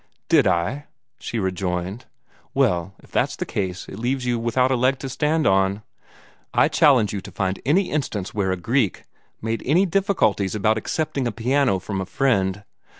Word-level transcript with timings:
"Did 0.29 0.47
I?" 0.47 0.85
she 1.19 1.37
rejoined. 1.37 2.05
"Well, 2.55 2.95
if 3.03 3.11
that's 3.11 3.35
the 3.35 3.45
case, 3.45 3.87
it 3.87 3.99
leaves 3.99 4.25
you 4.25 4.39
without 4.39 4.71
a 4.71 4.75
leg 4.75 4.97
to 4.97 5.09
stand 5.09 5.45
on. 5.45 5.83
I 6.55 6.69
challenge 6.69 7.13
you 7.13 7.21
to 7.21 7.31
find 7.31 7.61
any 7.67 7.91
instance 7.91 8.33
where 8.33 8.51
a 8.51 8.57
Greek 8.57 9.03
made 9.43 9.61
any 9.63 9.85
difficulties 9.85 10.55
about 10.55 10.79
accepting 10.79 11.27
a 11.27 11.31
piano 11.31 11.77
from 11.77 12.01
a 12.01 12.07
friend. 12.07 12.63